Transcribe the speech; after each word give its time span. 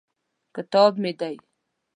کتاب 0.55 0.91
مې 1.01 1.11
دی. 1.19 1.35